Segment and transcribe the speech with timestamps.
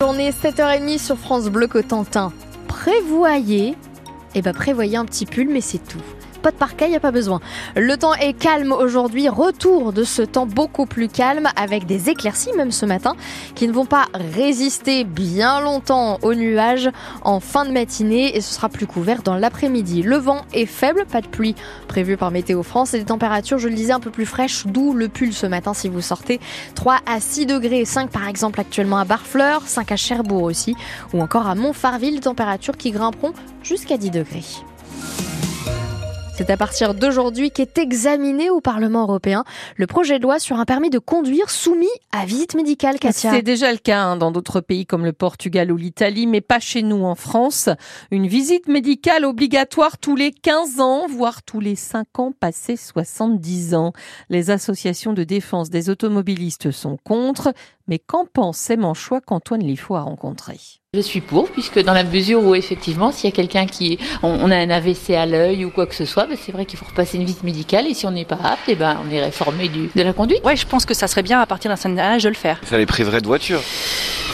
[0.00, 2.32] Journée 7h30 sur France Bleu Cotentin.
[2.68, 3.74] Prévoyez,
[4.36, 5.98] eh ben prévoyez un petit pull, mais c'est tout.
[6.42, 7.40] Pas de parquet, il n'y a pas besoin.
[7.76, 12.52] Le temps est calme aujourd'hui, retour de ce temps beaucoup plus calme avec des éclaircies
[12.56, 13.14] même ce matin
[13.54, 16.90] qui ne vont pas résister bien longtemps aux nuages
[17.22, 20.02] en fin de matinée et ce sera plus couvert dans l'après-midi.
[20.02, 21.54] Le vent est faible, pas de pluie
[21.88, 24.92] prévue par Météo France et des températures, je le disais, un peu plus fraîches, d'où
[24.94, 26.40] le pull ce matin si vous sortez.
[26.74, 30.76] 3 à 6 degrés, 5 par exemple actuellement à Barfleur, 5 à Cherbourg aussi
[31.12, 34.44] ou encore à Montfarville, températures qui grimperont jusqu'à 10 degrés.
[36.38, 39.42] C'est à partir d'aujourd'hui qu'est examiné au Parlement européen
[39.74, 43.32] le projet de loi sur un permis de conduire soumis à visite médicale, Katia.
[43.32, 46.60] C'est déjà le cas hein, dans d'autres pays comme le Portugal ou l'Italie, mais pas
[46.60, 47.70] chez nous en France.
[48.12, 53.74] Une visite médicale obligatoire tous les 15 ans, voire tous les 5 ans passés 70
[53.74, 53.92] ans.
[54.30, 57.52] Les associations de défense des automobilistes sont contre,
[57.88, 60.58] mais qu'en pense Manchois qu'Antoine Lifo a rencontré?
[60.94, 64.50] Je suis pour, puisque dans la mesure où effectivement, s'il y a quelqu'un qui, on,
[64.50, 66.86] a un AVC à l'œil ou quoi que ce soit, ben, c'est vrai qu'il faut
[66.86, 69.22] repasser une visite médicale et si on n'est pas apte, et eh ben on est
[69.22, 70.42] réformé du, de la conduite.
[70.44, 72.60] Ouais, je pense que ça serait bien à partir d'un certain âge de le faire.
[72.64, 73.60] Ça les priverait de voiture.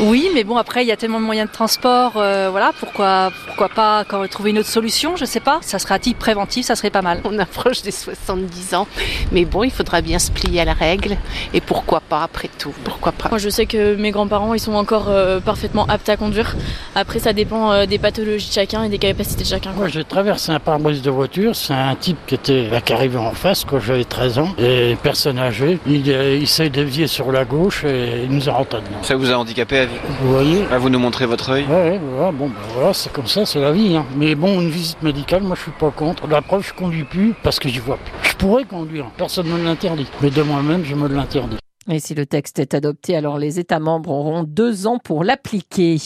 [0.00, 3.30] Oui, mais bon, après, il y a tellement de moyens de transport, euh, voilà, pourquoi,
[3.46, 5.58] pourquoi pas quand trouver une autre solution, je sais pas.
[5.60, 7.20] Ça serait à titre préventif, ça serait pas mal.
[7.24, 8.86] On approche des 70 ans,
[9.30, 11.18] mais bon, il faudra bien se plier à la règle,
[11.52, 13.28] et pourquoi pas après tout, pourquoi pas.
[13.28, 16.56] Moi, je sais que mes grands-parents, ils sont encore euh, parfaitement aptes à conduire.
[16.94, 19.72] Après, ça dépend euh, des pathologies de chacun et des capacités de chacun.
[19.72, 23.18] Moi, j'ai traversé un pare-brise de voiture, c'est un type qui était là, qui arrivait
[23.18, 25.78] en face quand j'avais 13 ans, et personne âgée.
[25.86, 29.02] Il, il s'est dévié sur la gauche et il nous a rentré dedans.
[29.02, 32.32] Ça vous a handicapé à vie Vous voyez vous nous montrez votre œil Ouais, ouais
[32.32, 33.96] bon, bah, voilà, c'est comme ça, c'est la vie.
[33.96, 34.06] Hein.
[34.16, 36.26] Mais bon, une visite médicale, moi je suis pas contre.
[36.26, 38.30] La preuve, je conduis plus parce que j'y vois plus.
[38.30, 40.06] Je pourrais conduire, personne ne me l'interdit.
[40.22, 41.56] Mais de moi-même, je me l'interdis.
[41.92, 45.96] Et si le texte est adopté, alors les États membres auront deux ans pour l'appliquer.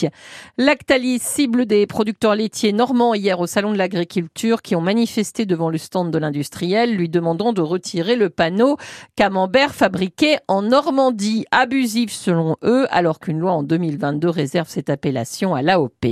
[0.56, 5.68] Lactalis cible des producteurs laitiers normands hier au Salon de l'Agriculture qui ont manifesté devant
[5.68, 8.78] le stand de l'industriel lui demandant de retirer le panneau
[9.14, 15.54] camembert fabriqué en Normandie, abusif selon eux, alors qu'une loi en 2022 réserve cette appellation
[15.54, 16.06] à l'AOP.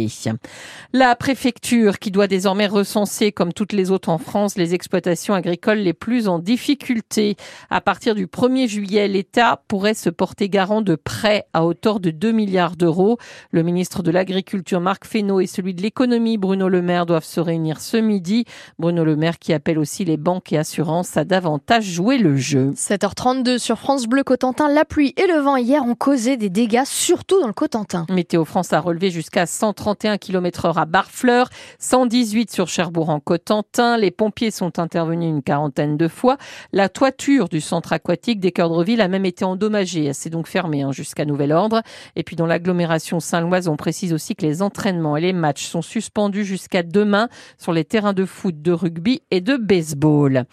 [0.92, 5.78] La préfecture qui doit désormais recenser, comme toutes les autres en France, les exploitations agricoles
[5.78, 7.36] les plus en difficulté.
[7.70, 12.10] À partir du 1er juillet, l'État pourrait se porter garant de prêts à hauteur de
[12.10, 13.18] 2 milliards d'euros.
[13.50, 17.40] Le ministre de l'Agriculture, Marc Fesneau, et celui de l'Économie, Bruno Le Maire, doivent se
[17.40, 18.44] réunir ce midi.
[18.78, 22.72] Bruno Le Maire qui appelle aussi les banques et assurances à davantage jouer le jeu.
[22.76, 24.68] 7h32 sur France Bleu Cotentin.
[24.68, 28.06] La pluie et le vent hier ont causé des dégâts, surtout dans le Cotentin.
[28.10, 31.48] Météo France a relevé jusqu'à 131 km heure à Barfleur,
[31.78, 33.96] 118 sur Cherbourg en Cotentin.
[33.96, 36.36] Les pompiers sont intervenus une quarantaine de fois.
[36.72, 40.12] La toiture du centre aquatique des Cœurs de Ville a même été endommagé.
[40.12, 41.82] C'est donc fermé hein, jusqu'à nouvel ordre.
[42.16, 45.82] Et puis dans l'agglomération saint-loise, on précise aussi que les entraînements et les matchs sont
[45.82, 50.44] suspendus jusqu'à demain sur les terrains de foot, de rugby et de baseball.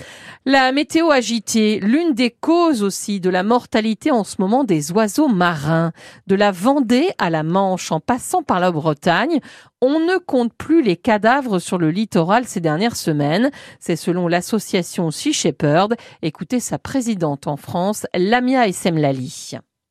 [0.46, 5.28] La météo agitée, l'une des causes aussi de la mortalité en ce moment des oiseaux
[5.28, 5.92] marins.
[6.28, 9.40] De la Vendée à la Manche en passant par la Bretagne,
[9.82, 13.50] on ne compte plus les cadavres sur le littoral ces dernières semaines.
[13.80, 15.96] C'est selon l'association Sea Shepherd.
[16.22, 18.68] Écoutez sa présidente en France, Lamia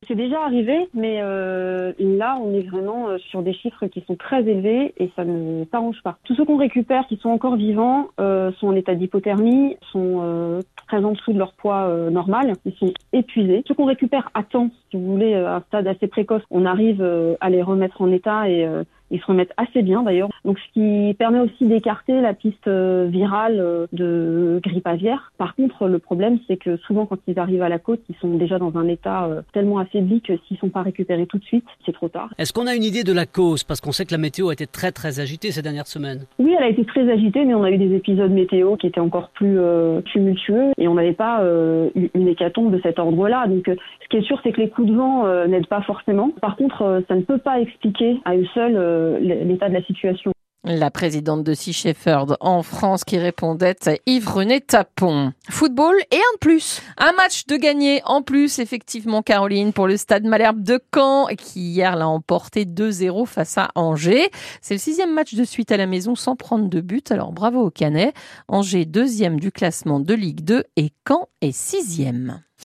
[0.07, 4.15] C'est déjà arrivé, mais euh, là, on est vraiment euh, sur des chiffres qui sont
[4.15, 6.17] très élevés et ça ne s'arrange pas.
[6.23, 11.03] Tous ceux qu'on récupère qui sont encore vivants euh, sont en état d'hypothermie, sont très
[11.03, 13.63] en dessous de leur poids normal, ils sont épuisés.
[13.67, 17.03] Ceux qu'on récupère à temps, si vous voulez, à un stade assez précoce, on arrive
[17.39, 18.67] à les remettre en état et
[19.11, 20.29] ils se remettent assez bien d'ailleurs.
[20.45, 25.31] Donc ce qui permet aussi d'écarter la piste euh, virale euh, de grippe aviaire.
[25.37, 28.35] Par contre, le problème c'est que souvent quand ils arrivent à la côte, ils sont
[28.35, 31.65] déjà dans un état euh, tellement affaibli que s'ils sont pas récupérés tout de suite,
[31.85, 32.29] c'est trop tard.
[32.37, 33.63] Est-ce qu'on a une idée de la cause?
[33.63, 36.25] Parce qu'on sait que la météo a été très très agitée ces dernières semaines.
[36.37, 38.99] Oui, elle a été très agitée, mais on a eu des épisodes météo qui étaient
[38.99, 39.57] encore plus
[40.05, 41.41] tumultueux et on n'avait pas
[41.95, 43.47] une hécatombe de cet ordre-là.
[43.47, 46.31] Donc ce qui est sûr, c'est que les coups de vent n'aident pas forcément.
[46.41, 48.77] Par contre, ça ne peut pas expliquer à eux seuls
[49.19, 50.31] l'état de la situation.
[50.65, 55.31] La présidente de Sea Shepherd en France qui répondait à Yves-René Tapon.
[55.49, 56.81] Football et un de plus.
[56.97, 61.61] Un match de gagné en plus, effectivement, Caroline, pour le stade Malherbe de Caen, qui
[61.61, 64.29] hier l'a emporté 2-0 face à Angers.
[64.61, 67.09] C'est le sixième match de suite à la maison sans prendre de but.
[67.09, 68.13] Alors bravo au Canet.
[68.49, 72.41] Angers deuxième du classement de Ligue 2 et Caen est sixième.